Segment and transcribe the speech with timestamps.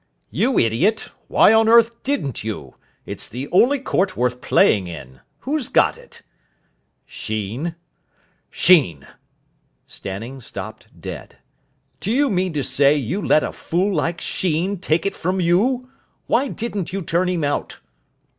[0.31, 2.73] "You idiot, why on earth didn't you?
[3.05, 5.19] It's the only court worth playing in.
[5.41, 6.23] Who's got it?"
[7.05, 7.75] "Sheen."
[8.49, 9.05] "Sheen!"
[9.85, 11.37] Stanning stopped dead.
[11.99, 15.87] "Do you mean to say you let a fool like Sheen take it from you!
[16.25, 17.77] Why didn't you turn him out?"